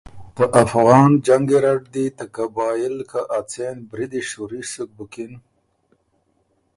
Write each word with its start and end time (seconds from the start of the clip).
ته 0.35 0.43
افغان 0.63 1.09
جنګ 1.27 1.43
ګیرډ 1.49 1.83
ته 2.17 2.25
قبائل 2.35 2.95
که 3.11 3.21
ا 3.37 3.39
څېن 3.51 3.77
بریدی 3.89 4.21
شُوري 4.29 4.61
سُک 4.71 4.89
بُکِن، 4.97 5.33